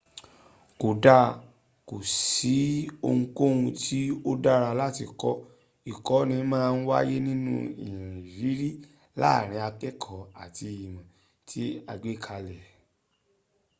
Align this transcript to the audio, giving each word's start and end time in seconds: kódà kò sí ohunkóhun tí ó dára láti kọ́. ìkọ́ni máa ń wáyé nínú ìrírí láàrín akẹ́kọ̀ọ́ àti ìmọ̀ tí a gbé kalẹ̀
kódà 0.79 1.15
kò 1.87 1.95
sí 2.25 2.55
ohunkóhun 3.07 3.65
tí 3.81 3.99
ó 4.29 4.31
dára 4.43 4.69
láti 4.81 5.03
kọ́. 5.21 5.35
ìkọ́ni 5.91 6.35
máa 6.51 6.67
ń 6.77 6.79
wáyé 6.89 7.15
nínú 7.27 7.53
ìrírí 7.87 8.69
láàrín 9.21 9.63
akẹ́kọ̀ọ́ 9.69 10.29
àti 10.43 10.67
ìmọ̀ 10.85 11.05
tí 11.49 11.63
a 11.91 11.93
gbé 12.01 12.11
kalẹ̀ 12.25 12.61